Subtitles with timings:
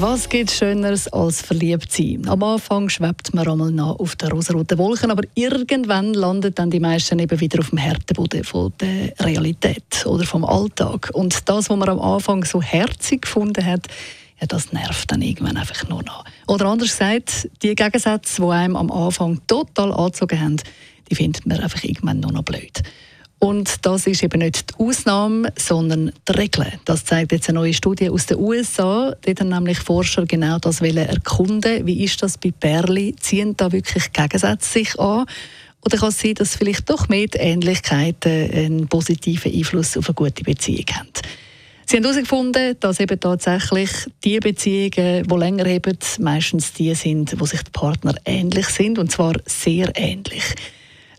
[0.00, 2.28] was gibt Schöneres als verliebt sein?
[2.28, 6.80] Am Anfang schwebt man einmal noch auf der rosaroten Wolken, aber irgendwann landet dann die
[6.80, 11.10] meisten eben wieder auf dem Härteboden von der Realität oder vom Alltag.
[11.14, 13.86] Und das, was man am Anfang so herzig gefunden hat,
[14.40, 16.24] ja, das nervt dann irgendwann einfach nur noch.
[16.46, 20.56] Oder anders gesagt, die Gegensätze, die einem am Anfang total angezogen haben,
[21.08, 22.82] die findet man einfach irgendwann nur noch blöd.
[23.38, 26.72] Und das ist eben nicht die Ausnahme, sondern die Regel.
[26.86, 29.14] Das zeigt jetzt eine neue Studie aus den USA.
[29.20, 31.86] Dort haben nämlich Forscher genau das erkunden.
[31.86, 33.14] Wie ist das bei Perli?
[33.20, 35.26] Ziehen da wirklich Gegensätze sich an?
[35.84, 40.42] Oder kann es sein, dass vielleicht doch mehr Ähnlichkeiten einen positiven Einfluss auf eine gute
[40.42, 41.08] Beziehung haben?
[41.88, 43.90] Sie haben herausgefunden, dass eben tatsächlich
[44.24, 49.12] die Beziehungen, die länger haben, meistens die sind, wo sich die Partner ähnlich sind, und
[49.12, 50.42] zwar sehr ähnlich.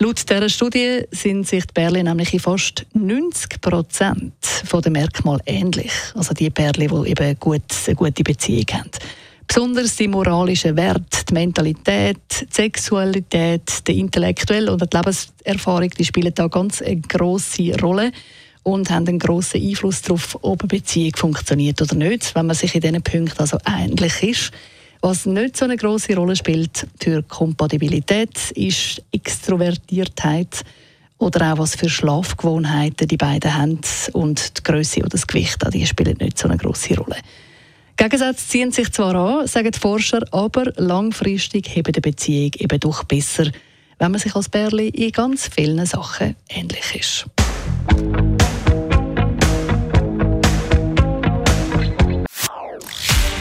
[0.00, 4.32] Laut dieser Studie sind sich die Pärchen nämlich in fast 90 Prozent
[4.72, 5.92] der Merkmale ähnlich.
[6.14, 8.90] Also die Pärchen, die eben gut, eine gute Beziehung haben.
[9.46, 16.34] Besonders die moralischen Werte, die Mentalität, die Sexualität, die intellektuelle und die Lebenserfahrung, die spielen
[16.34, 18.10] da ganz eine grosse Rolle
[18.64, 22.74] und haben einen grossen Einfluss darauf, ob eine Beziehung funktioniert oder nicht, wenn man sich
[22.74, 24.50] in diesen Punkten also ähnlich ist.
[25.06, 30.64] Was nicht so eine große Rolle spielt für Kompatibilität, ist Extrovertiertheit
[31.18, 33.80] oder auch was für Schlafgewohnheiten die beiden haben
[34.14, 37.16] und die Größe oder das Gewicht, die spielen nicht so eine große Rolle.
[37.98, 43.04] Gegensätze ziehen sich zwar an, sagen die Forscher, aber langfristig heben die Beziehung eben doch
[43.04, 43.50] besser,
[43.98, 47.26] wenn man sich als Bärli in ganz vielen Sachen ähnlich ist.